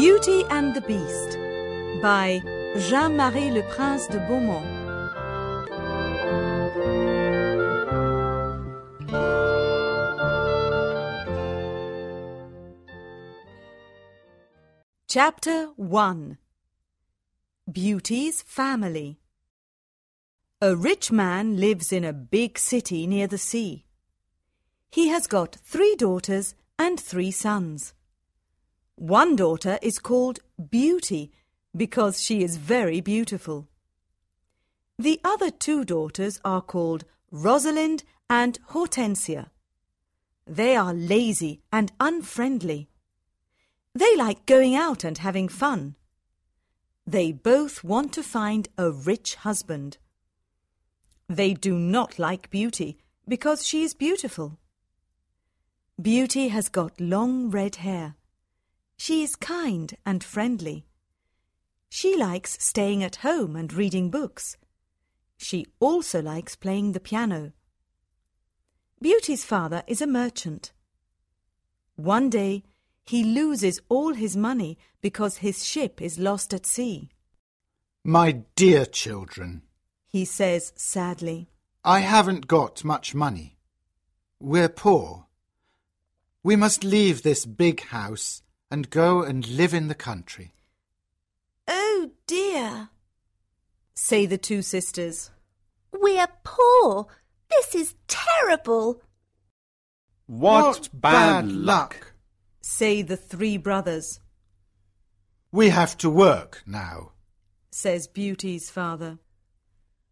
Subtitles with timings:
[0.00, 1.38] Beauty and the Beast
[2.02, 2.42] by
[2.76, 4.66] Jean-Marie Le Prince de Beaumont.
[15.08, 16.36] Chapter 1
[17.72, 19.18] Beauty's Family
[20.60, 23.86] A rich man lives in a big city near the sea.
[24.90, 27.94] He has got three daughters and three sons.
[28.96, 31.30] One daughter is called Beauty
[31.76, 33.68] because she is very beautiful.
[34.98, 39.50] The other two daughters are called Rosalind and Hortensia.
[40.46, 42.88] They are lazy and unfriendly.
[43.94, 45.96] They like going out and having fun.
[47.06, 49.98] They both want to find a rich husband.
[51.28, 52.96] They do not like Beauty
[53.28, 54.58] because she is beautiful.
[56.00, 58.14] Beauty has got long red hair.
[58.96, 60.86] She is kind and friendly.
[61.88, 64.56] She likes staying at home and reading books.
[65.36, 67.52] She also likes playing the piano.
[69.00, 70.72] Beauty's father is a merchant.
[71.96, 72.64] One day,
[73.04, 77.10] he loses all his money because his ship is lost at sea.
[78.02, 79.62] My dear children,
[80.08, 81.50] He says sadly,
[81.84, 83.58] I haven't got much money.
[84.40, 85.26] We're poor.
[86.42, 90.52] We must leave this big house and go and live in the country.
[91.68, 92.88] Oh dear,
[93.94, 95.30] say the two sisters.
[95.92, 97.06] we're poor.
[97.50, 99.02] This is terrible.
[100.26, 102.14] What, bad, luck.
[102.60, 104.18] say the three brothers,
[105.52, 107.12] We have to work now.
[107.70, 109.18] says Beauty's father.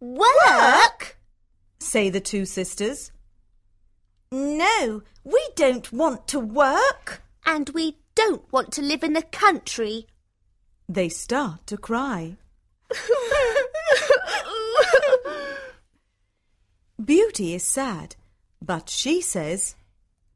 [0.00, 1.18] Work?
[1.78, 3.12] Say the two sisters.
[4.32, 7.22] No, we don't want to work.
[7.46, 10.06] And we don't want to live in the country.
[10.88, 12.36] They start to cry.
[17.04, 18.16] Beauty is sad,
[18.60, 19.76] but she says,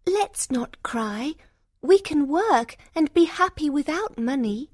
[0.07, 1.35] Let's not cry.
[1.83, 4.71] We can work and be happy without money.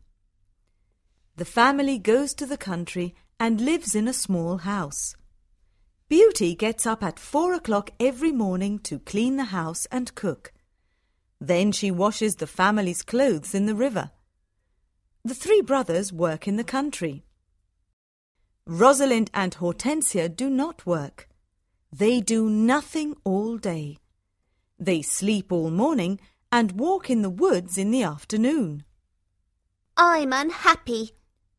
[1.36, 5.16] The family goes to the country and lives in a small house.
[6.08, 10.52] Beauty gets up at four o'clock every morning to clean the house and cook.
[11.40, 14.10] Then she washes the family's clothes in the river.
[15.24, 17.24] The three brothers work in the country.
[18.66, 21.28] Rosalind and Hortensia do not work.
[21.92, 23.98] They do nothing all day.
[24.78, 26.20] They sleep all morning
[26.52, 28.84] and walk in the woods in the afternoon,
[29.96, 31.10] I'm unhappy.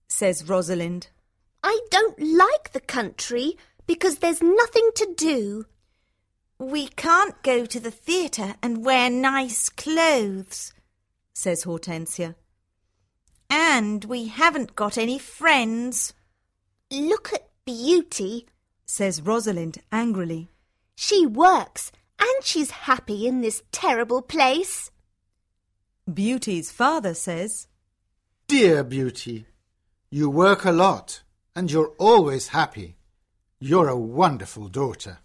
[0.08, 1.10] says Rosalind.
[1.64, 3.56] I don't like the country
[3.86, 5.66] because there's nothing to do.
[6.62, 10.74] We can't go to the theatre and wear nice clothes,
[11.34, 12.36] says Hortensia.
[13.50, 16.14] and we haven't got any friends.
[16.92, 18.46] Look at Beauty.
[18.86, 20.50] says Rosalind angrily.
[20.96, 24.92] She works and she's happy in this terrible place.
[26.14, 27.68] Beauty's father says,
[28.48, 29.48] Dear Beauty,
[30.12, 31.24] you work a lot
[31.56, 32.98] and you're always happy.
[33.60, 35.18] You're a wonderful daughter.